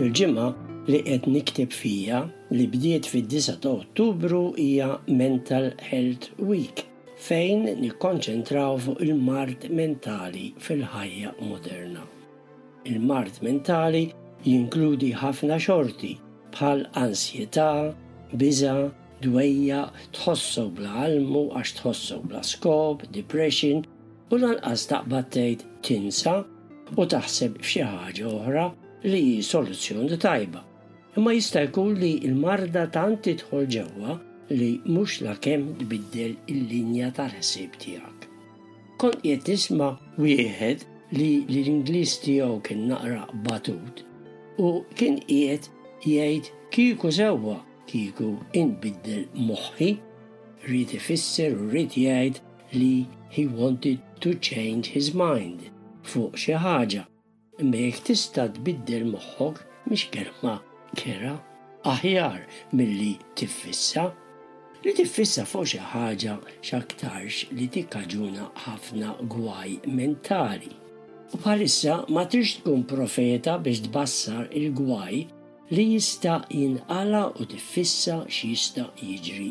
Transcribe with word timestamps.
Il-ġimgħa 0.00 0.44
li 0.88 0.98
qed 1.06 1.26
niktib 1.32 1.74
fija 1.78 2.18
li 2.56 2.64
bdiet 2.74 3.08
fid-9 3.12 3.56
ta' 3.64 3.72
Ottubru 3.82 4.38
hija 4.66 4.86
Mental 5.22 5.66
Health 5.88 6.28
Week 6.50 6.80
fejn 7.24 7.66
nikkonċentraw 7.82 8.78
fuq 8.86 9.02
il-mart 9.08 9.66
mentali 9.80 10.46
fil-ħajja 10.66 11.34
moderna. 11.42 12.06
Il-mart 12.92 13.42
mentali 13.48 14.02
jinkludi 14.46 15.12
ħafna 15.20 15.60
xorti 15.66 16.14
bħal 16.56 16.86
ansjetà, 17.04 17.68
biża, 18.44 18.76
dwejja, 19.26 19.82
tħossu 20.16 20.64
bla 20.80 20.94
għalmu 21.04 21.44
għax 21.60 21.76
tħossu 21.82 22.22
bla 22.24 22.40
skop, 22.54 23.04
depression 23.20 23.84
u 24.32 24.40
lanqas 24.46 24.88
taqbad 24.94 25.28
tgħid 25.36 25.66
tinsa 25.90 26.38
u 26.96 27.10
taħseb 27.16 27.60
xi 27.68 27.84
ħaġa 27.94 28.38
oħra 28.38 28.70
li 29.04 29.20
hi 29.36 29.42
soluzzjoni 29.42 30.16
tajba. 30.18 30.64
Imma 31.16 31.32
jista' 31.34 31.62
jkun 31.68 31.96
li 32.00 32.18
l-marda 32.30 32.82
tant 32.92 33.20
tidħol 33.24 33.66
ġewwa 33.74 34.16
li 34.52 34.68
mhux 34.88 35.20
lakemm 35.24 35.72
tbiddel 35.80 36.34
il-linja 36.54 37.08
tal-ħsieb 37.16 37.78
tiegħek. 37.84 38.28
Kon 39.00 39.16
qed 39.24 39.44
tisma' 39.46 39.96
wieħed 40.20 40.84
li 41.16 41.28
l-Ingliż 41.48 42.18
tiegħu 42.26 42.60
kien 42.68 42.84
naqra 42.90 43.24
batut 43.48 44.04
u 44.60 44.72
kien 45.00 45.16
qiegħed 45.28 45.70
jgħid 46.04 46.50
kieku 46.76 47.10
sewwa 47.16 47.56
kieku 47.90 48.30
inbiddel 48.60 49.24
moħħi 49.48 49.90
rrid 50.68 50.92
ifisser 51.00 51.56
u 51.56 51.70
rrid 51.72 51.96
jgħid 52.04 52.40
li 52.76 52.92
he 53.34 53.48
wanted 53.48 54.04
to 54.20 54.36
change 54.52 54.92
his 54.92 55.10
mind 55.16 55.72
fuq 56.06 56.36
xi 56.42 56.58
ħaġa 56.62 57.06
imma 57.60 57.76
jek 57.84 58.00
tista' 58.06 58.48
tbiddel 58.54 59.02
moħħok 59.12 59.58
mhix 59.90 60.08
kelma 60.14 60.52
kera 60.96 61.32
aħjar 61.92 62.44
milli 62.78 63.12
tiffissa 63.36 64.04
li 64.86 64.94
tiffissa 64.96 65.44
fuq 65.50 65.68
xi 65.72 65.80
ħaġa 65.92 66.36
x'aktarx 66.60 67.50
li 67.58 67.66
tikkaġuna 67.74 68.46
ħafna 68.66 69.10
gwaj 69.34 69.74
mentali. 69.98 70.70
U 71.34 71.40
bħalissa 71.42 71.98
ma 72.08 72.24
trix 72.32 72.62
tkun 72.62 72.86
profeta 72.94 73.58
biex 73.60 73.84
tbassar 73.90 74.48
il-gwaj 74.56 75.20
li 75.74 75.84
jista' 75.92 76.38
jinqala 76.50 77.26
u 77.40 77.44
tiffissa 77.52 78.22
x'jista' 78.24 78.88
jiġri. 79.04 79.50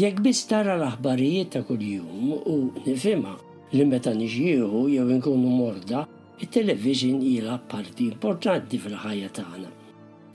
Jekk 0.00 0.24
biss 0.24 0.48
tara 0.50 0.78
l-aħbarijiet 0.80 1.52
ta' 1.58 1.66
kuljum 1.68 2.32
u 2.40 2.58
nifhimha 2.86 3.36
li 3.76 3.84
meta 3.92 4.12
niġieħu 4.16 4.86
jew 4.96 5.06
inkunu 5.18 5.52
morda 5.52 6.06
Il-television 6.42 7.20
jila 7.22 7.60
parti 7.70 8.08
importanti 8.10 8.76
fil-ħajja 8.82 9.28
tagħna 9.36 9.68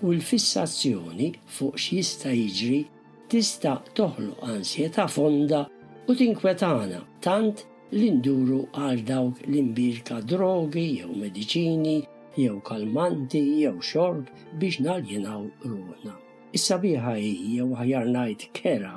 u 0.08 0.14
l-fissazzjoni 0.14 1.25
fuq 1.56 1.75
x'jista' 1.75 2.31
jiġri 2.38 2.78
tista' 3.33 3.73
toħloq 4.00 4.45
ansjeta 4.53 5.09
fonda 5.11 5.59
u 6.08 6.14
tinkwetana 6.22 7.02
tant 7.28 7.66
li 8.00 8.14
nduru 8.16 8.61
għal 8.80 9.03
dawk 9.11 9.41
l-imbirka 9.50 10.22
drogi 10.31 10.86
jew 11.02 11.17
mediċini 11.19 11.97
jew 12.39 12.61
kalmanti 12.69 13.41
jew 13.63 13.75
xorb 13.84 14.30
biex 14.61 14.80
naljinaw 14.88 15.44
ruħna. 15.66 16.13
Is-sabiħa 16.56 17.17
jew 17.28 17.67
ħajar 17.81 18.08
ngħid 18.13 18.45
kera 18.61 18.94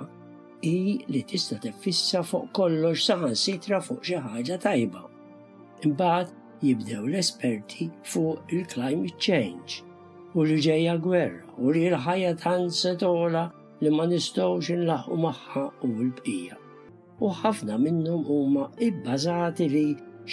i 0.63 0.77
li 1.11 1.25
tista' 1.33 1.59
tiffissa 1.67 2.23
fuq 2.23 2.53
kollox 2.61 3.03
saħan 3.11 3.35
sitra 3.43 3.83
fuq 3.89 4.07
xi 4.07 4.23
ħaġa 4.29 4.61
tajba. 4.69 5.03
Imbagħad 5.83 6.39
jibdew 6.63 7.07
l-esperti 7.11 7.89
fuq 8.11 8.37
il-climate 8.57 9.19
change 9.27 9.79
u 10.37 10.45
li 10.49 10.59
ġejja 10.67 10.93
gwerra 11.07 11.57
u 11.59 11.73
li 11.75 11.83
l-ħajja 11.89 12.31
tant 12.43 12.77
setola 12.81 13.43
li 13.83 13.91
ma 13.95 14.07
nistgħux 14.11 14.71
inlaħqu 14.77 15.19
magħha 15.25 15.65
u 15.87 15.91
l-bqija. 15.91 16.61
U 17.25 17.33
ħafna 17.43 17.81
minnhom 17.83 18.23
huma 18.37 18.69
ibbażati 18.89 19.67
li 19.75 19.85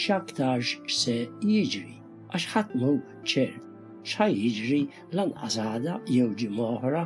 x'aktarx 0.04 0.78
se 1.02 1.18
jiġri 1.42 1.98
għax 2.30 2.48
ħadd 2.54 2.88
ċert 3.34 3.66
x'ħaj 4.06 4.40
jiġri 4.44 4.80
lanqas 5.18 5.60
għada 5.72 6.00
jew 6.14 6.30
ġimgħa 6.46 6.72
oħra. 6.78 7.04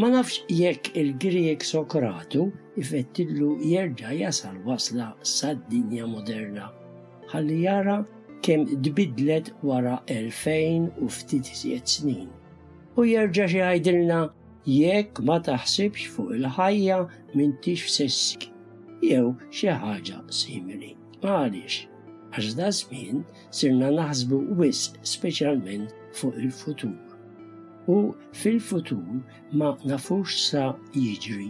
Ma 0.00 0.06
nafx 0.14 0.36
jekk 0.48 0.92
il-Grieg 1.00 1.64
Sokratu 1.66 2.44
ifettillu 2.82 3.48
jerġa' 3.66 4.12
jasal 4.20 4.60
wasla 4.68 5.08
sad-dinja 5.26 6.06
moderna. 6.06 6.68
Ħalli 7.32 7.56
jara 7.64 7.96
kemm 8.46 8.68
dbidlet 8.86 9.50
wara 9.66 9.96
2000 10.12 11.00
u 11.02 11.08
ftit 11.16 11.50
snin. 11.90 12.28
U 12.94 13.08
jerġa' 13.10 13.48
xi 13.50 13.58
jgħidilna 13.64 14.20
jekk 14.76 15.18
ma 15.26 15.40
taħsibx 15.50 16.14
fuq 16.14 16.30
il-ħajja 16.38 17.00
m'intix 17.34 17.88
f'sessi 17.88 18.52
jew 19.02 19.34
xi 19.50 19.74
ħaġa 19.82 20.22
simili. 20.42 20.92
Għaliex, 21.26 21.82
għax 22.36 22.54
da 22.62 22.70
zmin 22.78 23.26
sirna 23.50 23.90
naħsbu 23.98 24.44
wisq 24.62 25.02
speċjalment 25.16 25.90
fuq 26.22 26.38
il-futur 26.46 26.94
u 27.88 28.14
fil-futur 28.32 29.06
ma 29.52 29.68
nafux 29.90 30.24
sa 30.50 30.72
jiġri. 30.92 31.48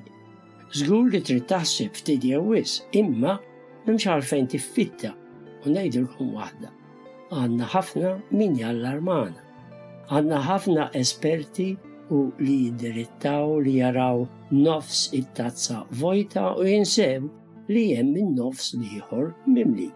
Zgur 0.79 1.11
li 1.13 1.21
trid 1.27 1.47
taħseb 1.51 1.97
ftidja 1.99 2.39
wis, 2.45 2.75
imma 3.01 3.35
memx 3.87 4.07
għalfejn 4.13 4.47
tiffitta 4.53 5.11
u 5.65 5.73
nejdilkom 5.75 6.31
waħda. 6.39 6.71
Għandna 7.39 7.69
ħafna 7.75 8.13
min 8.39 8.57
jallarmana. 8.61 9.43
Għanna 10.15 10.39
ħafna 10.51 10.87
esperti 11.01 11.69
u 12.15 12.21
li 12.41 12.55
jindirittaw 12.69 13.59
li 13.65 13.75
jaraw 13.81 14.23
nofs 14.55 15.03
it-tazza 15.19 15.83
vojta 16.03 16.53
u 16.61 16.65
jinsew 16.71 17.27
li 17.73 17.85
hemm 17.97 18.15
min 18.15 18.31
nofs 18.39 18.71
liħor 18.85 19.35
mimli. 19.49 19.91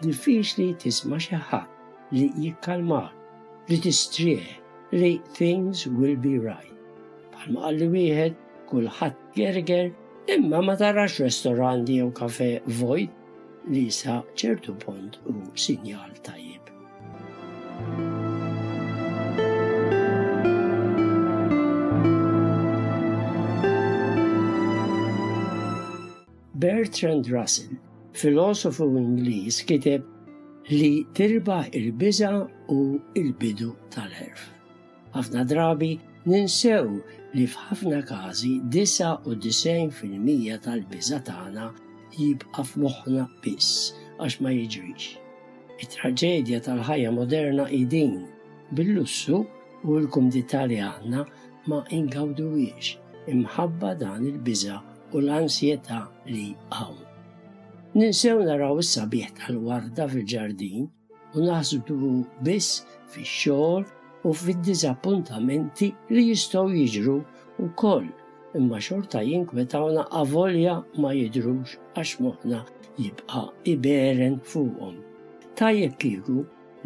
Diffiċli 0.00 0.70
tisma' 0.82 1.20
xi 1.22 1.38
ħadd 1.50 2.12
li 2.16 2.26
jikkalmar, 2.46 3.12
li 3.70 3.78
tistrieħ, 3.82 4.54
li 5.00 5.20
things 5.36 5.86
will 6.00 6.16
be 6.24 6.34
right. 6.38 6.74
Palma 7.34 7.64
għalli 7.66 7.86
wieħed 7.94 8.36
kulħadd 8.70 9.16
gerger 9.38 9.88
imma 10.36 10.60
ma 10.62 10.76
tarax 10.78 11.16
restorandi 11.24 11.96
jew 11.98 12.12
kafe 12.14 12.46
vojt 12.80 13.70
li 13.74 13.82
sa 13.96 14.20
ċertu 14.38 14.76
punt 14.84 15.18
u 15.26 15.34
sinjal 15.64 16.14
tajjeb. 16.22 16.70
Bertrand 26.64 27.26
Russell, 27.34 27.74
filosofu 28.14 28.86
Ingliż, 29.00 29.58
kiteb 29.68 30.06
li 30.70 30.96
tirba 31.18 31.64
il-biża 31.76 32.30
u 32.72 32.78
il-bidu 33.20 33.74
tal-erf 33.92 34.53
ħafna 35.14 35.42
drabi 35.46 35.88
ninsew 36.30 36.98
li 37.38 37.44
f'ħafna 37.50 37.98
każi 38.08 38.50
99% 38.76 40.56
tal-biża 40.64 41.20
tagħna 41.28 41.66
jibqa' 42.16 42.64
f'moħħna 42.70 43.26
biss 43.44 43.92
għax 44.18 44.38
ma 44.42 44.50
jiġrix. 44.56 45.12
It-traġedja 45.84 46.60
tal-ħajja 46.66 47.12
moderna 47.14 47.68
idin 47.78 48.16
bil-lussu 48.78 49.44
u 49.86 49.98
l-kumdità 50.00 50.64
li 50.70 50.80
għandna 50.82 51.22
ma 51.70 51.80
ingawduwiex 51.94 52.96
imħabba 53.34 53.94
dan 54.02 54.26
il-biża 54.32 54.80
u 55.14 55.22
l-ansjetà 55.22 56.02
li 56.30 56.50
hawn. 56.74 56.98
Ninsew 57.94 58.42
naraw 58.48 58.80
is-sabiħ 58.82 59.30
tal-warda 59.38 60.08
fil-ġardin 60.10 60.88
u 61.38 61.46
naħsbu 61.50 62.16
biss 62.46 62.82
fix-xogħol 63.14 64.02
u 64.24 64.32
fid-dizappuntamenti 64.32 65.88
li 66.16 66.22
jistgħu 66.30 66.64
jiġru 66.78 67.14
wkoll. 67.66 68.06
Imma 68.56 68.78
xorta 68.86 69.20
jinkwetawna 69.26 70.06
avolja 70.20 70.78
ma 71.02 71.10
jidrux 71.12 71.74
għax 71.94 72.20
moħna 72.24 72.60
jibqa' 72.96 73.42
iberen 73.74 74.38
fuqhom. 74.52 74.96
Tajjeb 75.58 75.96
kieku 76.04 76.38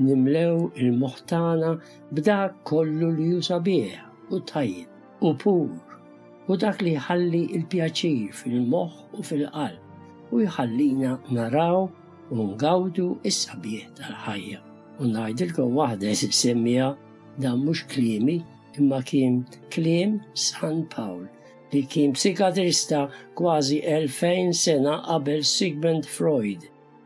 nimlew 0.08 0.66
il-moħtana 0.82 1.70
b'dak 2.16 2.58
kollu 2.70 3.12
li 3.18 3.28
jusabieħ 3.36 4.34
u 4.34 4.40
tajjeb 4.52 5.24
u 5.24 5.32
pur 5.42 6.48
u 6.50 6.56
dak 6.64 6.82
li 6.82 6.96
jħalli 6.96 7.44
il-pjaċir 7.58 8.32
fil-moħ 8.42 8.98
u 9.20 9.26
fil-qalb 9.30 10.32
u 10.34 10.40
jħallina 10.46 11.14
naraw 11.38 11.84
u 11.86 12.48
ngawdu 12.54 13.12
is-sabieħ 13.30 13.92
tal-ħajja. 14.00 14.58
U 14.98 15.06
ngħidilkom 15.12 15.76
waħda 15.82 16.10
semmija 16.42 16.94
dan 17.38 17.58
mhux 17.64 17.84
klimi, 17.88 18.42
imma 18.78 19.02
kien 19.02 19.36
klim 19.70 20.12
San 20.34 20.86
Paul 20.94 21.24
li 21.72 21.82
kien 21.92 22.12
psikatrista 22.16 23.08
kważi 23.36 23.78
2000 23.86 24.52
sena 24.52 24.94
qabel 25.06 25.42
Sigmund 25.44 26.06
Freud 26.14 26.62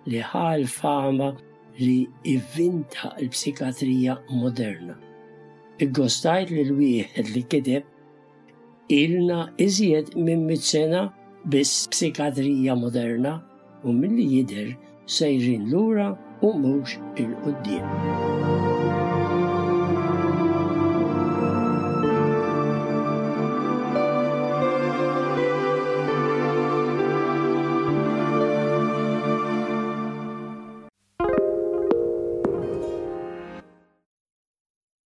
li 0.06 0.20
ħal 0.32 0.66
fama 0.70 1.32
li 1.80 1.96
ivvinta 2.34 3.12
l-psikatrija 3.22 4.16
moderna. 4.30 4.94
Iggostajt 5.82 6.52
li 6.54 6.62
l-wieħed 6.68 7.32
li 7.34 7.42
kideb 7.50 8.92
ilna 8.96 9.40
iżjed 9.66 10.14
minn 10.16 10.44
mit-sena 10.46 11.08
biss 11.50 11.86
psikatrija 11.92 12.76
moderna 12.78 13.38
u 13.82 13.94
mill-li 13.98 14.28
jider 14.36 14.72
sejrin 15.08 15.68
lura 15.74 16.12
u 16.42 16.54
mhux 16.58 16.98
il-qoddim. 17.24 18.51